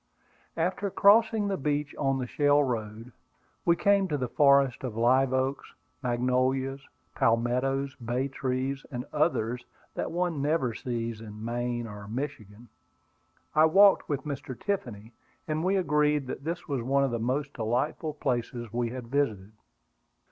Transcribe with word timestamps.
After 0.57 0.89
crossing 0.89 1.47
the 1.47 1.57
beach 1.57 1.93
on 1.95 2.17
the 2.17 2.25
shell 2.25 2.63
road, 2.63 3.11
we 3.65 3.75
came 3.75 4.07
to 4.07 4.17
the 4.17 4.27
forest 4.27 4.83
of 4.83 4.97
live 4.97 5.31
oaks, 5.31 5.71
magnolias, 6.01 6.81
palmettos, 7.13 7.93
bay 7.97 8.27
trees, 8.27 8.83
and 8.89 9.05
others 9.13 9.63
that 9.93 10.11
one 10.11 10.41
never 10.41 10.73
sees 10.73 11.21
in 11.21 11.45
Maine 11.45 11.85
or 11.85 12.07
Michigan. 12.07 12.67
I 13.53 13.65
walked 13.65 14.09
with 14.09 14.23
Mr. 14.23 14.59
Tiffany, 14.59 15.13
and 15.47 15.63
we 15.63 15.75
agreed 15.75 16.25
that 16.25 16.43
this 16.45 16.67
was 16.67 16.81
one 16.81 17.03
of 17.03 17.11
the 17.11 17.19
most 17.19 17.53
delightful 17.53 18.15
places 18.15 18.73
we 18.73 18.89
had 18.89 19.05
visited. 19.07 19.51